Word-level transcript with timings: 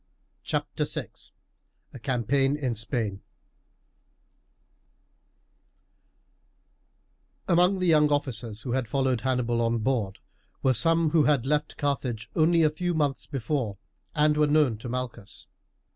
CHAPTER 0.43 0.85
VI: 0.85 1.09
A 1.93 1.99
CAMPAIGN 1.99 2.57
IN 2.57 2.73
SPAIN 2.73 3.21
Among 7.47 7.77
the 7.77 7.85
young 7.85 8.11
officers 8.11 8.61
who 8.63 8.71
had 8.71 8.87
followed 8.87 9.21
Hannibal 9.21 9.61
on 9.61 9.77
board 9.77 10.17
were 10.63 10.73
some 10.73 11.11
who 11.11 11.25
had 11.25 11.45
left 11.45 11.77
Carthage 11.77 12.31
only 12.35 12.63
a 12.63 12.71
few 12.71 12.95
months 12.95 13.27
before 13.27 13.77
and 14.15 14.37
were 14.37 14.47
known 14.47 14.79
to 14.79 14.89
Malchus. 14.89 15.45